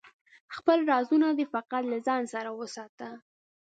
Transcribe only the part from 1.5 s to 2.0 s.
فقط له